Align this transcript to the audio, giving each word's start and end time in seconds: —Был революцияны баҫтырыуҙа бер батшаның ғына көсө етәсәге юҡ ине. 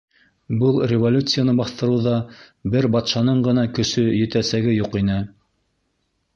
—Был 0.61 0.79
революцияны 0.93 1.53
баҫтырыуҙа 1.59 2.15
бер 2.77 2.89
батшаның 2.97 3.45
ғына 3.51 3.69
көсө 3.79 4.09
етәсәге 4.25 4.77
юҡ 4.81 5.01
ине. 5.05 5.23